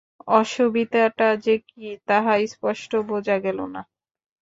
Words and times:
অসুবিধাটা 0.33 1.29
যে 1.45 1.55
কী 1.67 1.87
তাহা 2.07 2.33
স্পষ্ট 2.47 2.91
বুঝা 3.09 3.37
গেল 3.45 3.59
না। 3.73 3.81